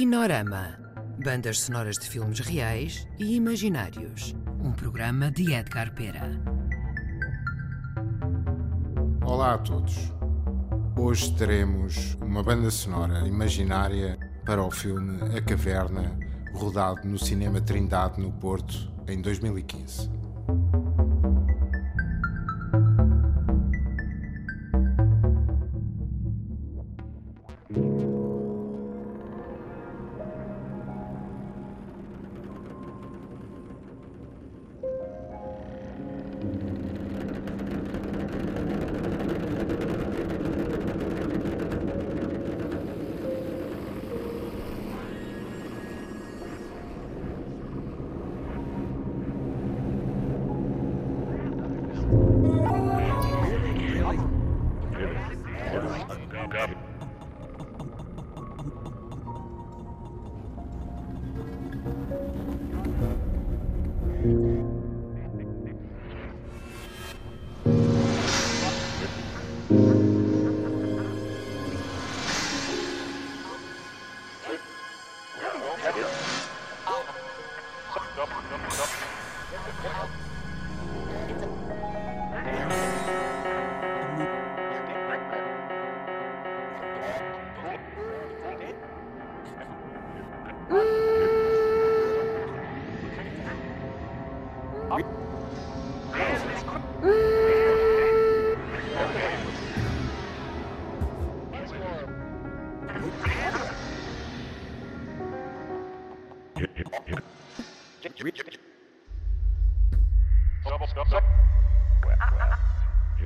Kinorama. 0.00 0.78
Bandas 1.22 1.60
sonoras 1.60 1.98
de 1.98 2.08
filmes 2.08 2.40
reais 2.40 3.06
e 3.18 3.34
imaginários. 3.36 4.34
Um 4.58 4.72
programa 4.72 5.30
de 5.30 5.52
Edgar 5.52 5.92
Pera. 5.92 6.40
Olá 9.22 9.52
a 9.52 9.58
todos. 9.58 10.10
Hoje 10.96 11.36
teremos 11.36 12.14
uma 12.14 12.42
banda 12.42 12.70
sonora 12.70 13.28
imaginária 13.28 14.18
para 14.46 14.64
o 14.64 14.70
filme 14.70 15.20
A 15.36 15.42
Caverna, 15.42 16.18
rodado 16.54 17.06
no 17.06 17.18
Cinema 17.18 17.60
Trindade 17.60 18.22
no 18.22 18.32
Porto 18.32 18.90
em 19.06 19.20
2015. 19.20 20.10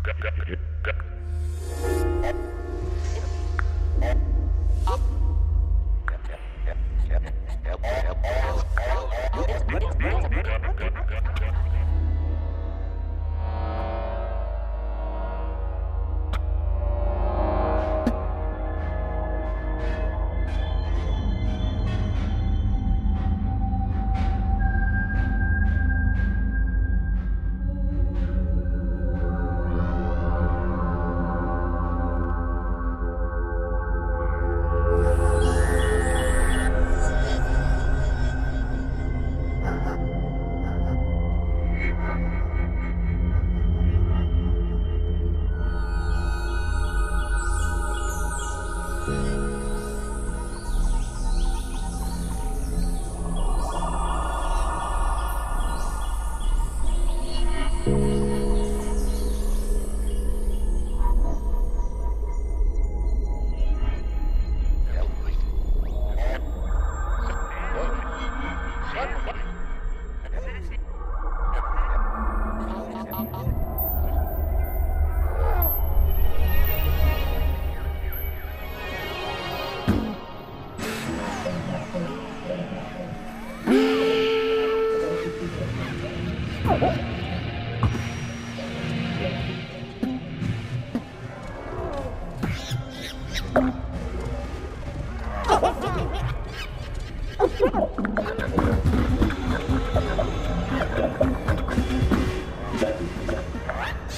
как, 0.05 0.19
как, 0.19 0.35
как. 0.83 1.05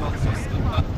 Mach 0.00 0.12
das 0.12 0.46
immer. 0.46 0.97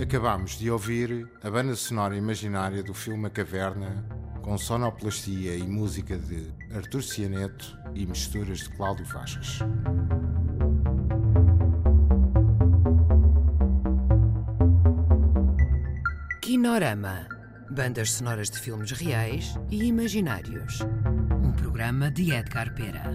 Acabámos 0.00 0.58
de 0.58 0.70
ouvir 0.70 1.26
a 1.42 1.50
banda 1.50 1.74
sonora 1.74 2.14
imaginária 2.16 2.82
do 2.82 2.92
filme 2.92 3.26
A 3.26 3.30
Caverna, 3.30 4.04
com 4.42 4.58
sonoplastia 4.58 5.56
e 5.56 5.62
música 5.62 6.18
de 6.18 6.52
Artur 6.74 7.02
Cianeto 7.02 7.78
e 7.94 8.06
misturas 8.06 8.58
de 8.58 8.68
Cláudio 8.70 9.06
Vasques. 9.06 9.60
Kinorama 16.42 17.26
Bandas 17.70 18.12
sonoras 18.12 18.48
de 18.48 18.58
filmes 18.58 18.92
reais 18.92 19.58
e 19.70 19.84
imaginários. 19.84 20.80
Um 21.42 21.52
programa 21.52 22.10
de 22.10 22.32
Edgar 22.32 22.74
Pera. 22.74 23.12